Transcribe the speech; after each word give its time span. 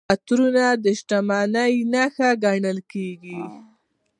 عطرونه 0.13 0.65
د 0.83 0.85
شتمنۍ 0.99 1.73
نښه 1.93 2.29
ګڼل 2.43 2.77
کیږي. 2.91 3.39